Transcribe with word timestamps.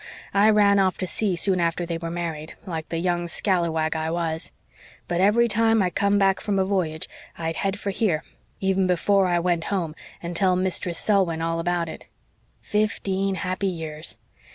I 0.33 0.49
ran 0.49 0.79
off 0.79 0.97
to 0.97 1.05
sea 1.05 1.35
soon 1.35 1.59
after 1.59 1.85
they 1.85 1.99
were 1.99 2.09
married, 2.09 2.55
like 2.65 2.89
the 2.89 2.97
young 2.97 3.27
scalawag 3.27 3.95
I 3.95 4.09
was. 4.09 4.51
But 5.07 5.21
every 5.21 5.47
time 5.47 5.79
I 5.83 5.91
come 5.91 6.17
back 6.17 6.41
from 6.41 6.57
a 6.57 6.65
voyage 6.65 7.07
I'd 7.37 7.57
head 7.57 7.77
for 7.77 7.91
here, 7.91 8.23
even 8.59 8.87
before 8.87 9.27
I 9.27 9.37
went 9.37 9.65
home, 9.65 9.93
and 10.19 10.35
tell 10.35 10.55
Mistress 10.55 10.97
Selwyn 10.97 11.39
all 11.39 11.59
about 11.59 11.87
it. 11.87 12.07
Fifteen 12.61 13.35
happy 13.35 13.67
years! 13.67 14.17